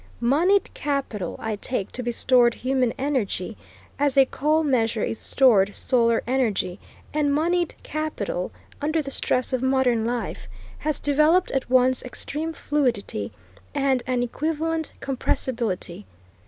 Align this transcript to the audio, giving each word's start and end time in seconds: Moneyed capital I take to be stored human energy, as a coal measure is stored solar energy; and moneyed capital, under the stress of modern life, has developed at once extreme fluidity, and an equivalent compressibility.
Moneyed 0.19 0.73
capital 0.73 1.35
I 1.37 1.57
take 1.57 1.91
to 1.91 2.01
be 2.01 2.11
stored 2.11 2.55
human 2.55 2.91
energy, 2.97 3.55
as 3.99 4.17
a 4.17 4.25
coal 4.25 4.63
measure 4.63 5.03
is 5.03 5.19
stored 5.19 5.75
solar 5.75 6.23
energy; 6.25 6.79
and 7.13 7.31
moneyed 7.31 7.75
capital, 7.83 8.51
under 8.81 9.03
the 9.03 9.11
stress 9.11 9.53
of 9.53 9.61
modern 9.61 10.03
life, 10.03 10.47
has 10.79 10.97
developed 10.97 11.51
at 11.51 11.69
once 11.69 12.01
extreme 12.01 12.51
fluidity, 12.51 13.31
and 13.75 14.01
an 14.07 14.23
equivalent 14.23 14.91
compressibility. 15.01 16.05